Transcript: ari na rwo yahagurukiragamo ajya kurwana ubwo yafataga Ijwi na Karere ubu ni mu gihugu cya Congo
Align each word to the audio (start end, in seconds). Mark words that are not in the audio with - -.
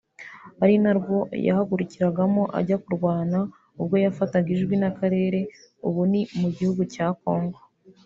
ari 0.63 0.75
na 0.83 0.91
rwo 0.99 1.17
yahagurukiragamo 1.47 2.43
ajya 2.59 2.77
kurwana 2.83 3.39
ubwo 3.79 3.95
yafataga 4.05 4.47
Ijwi 4.55 4.75
na 4.83 4.89
Karere 4.97 5.39
ubu 5.87 6.01
ni 6.11 6.21
mu 6.39 6.49
gihugu 6.57 6.81
cya 6.93 7.07
Congo 7.23 7.59